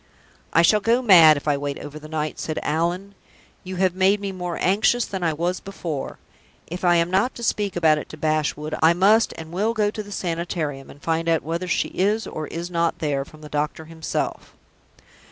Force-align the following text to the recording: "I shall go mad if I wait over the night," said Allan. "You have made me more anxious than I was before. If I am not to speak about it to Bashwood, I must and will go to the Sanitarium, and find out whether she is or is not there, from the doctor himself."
"I 0.51 0.63
shall 0.63 0.79
go 0.79 1.03
mad 1.03 1.37
if 1.37 1.47
I 1.47 1.57
wait 1.57 1.77
over 1.77 1.99
the 1.99 2.07
night," 2.09 2.39
said 2.39 2.57
Allan. 2.63 3.13
"You 3.63 3.75
have 3.75 3.93
made 3.93 4.19
me 4.19 4.31
more 4.31 4.57
anxious 4.59 5.05
than 5.05 5.21
I 5.23 5.31
was 5.31 5.59
before. 5.59 6.17
If 6.65 6.83
I 6.83 6.95
am 6.95 7.11
not 7.11 7.35
to 7.35 7.43
speak 7.43 7.75
about 7.75 7.99
it 7.99 8.09
to 8.09 8.17
Bashwood, 8.17 8.73
I 8.81 8.93
must 8.93 9.31
and 9.37 9.51
will 9.51 9.75
go 9.75 9.91
to 9.91 10.01
the 10.01 10.11
Sanitarium, 10.11 10.89
and 10.89 11.03
find 11.03 11.29
out 11.29 11.43
whether 11.43 11.67
she 11.67 11.89
is 11.89 12.25
or 12.25 12.47
is 12.47 12.71
not 12.71 12.97
there, 12.97 13.23
from 13.23 13.41
the 13.41 13.47
doctor 13.47 13.85
himself." 13.85 14.55